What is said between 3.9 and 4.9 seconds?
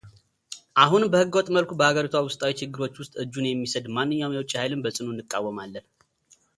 ማንኛውም የውጭ ሃይልን